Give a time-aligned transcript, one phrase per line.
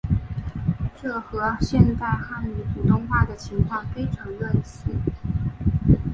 [0.99, 4.89] 这和现代汉语普通话的情况非常类似。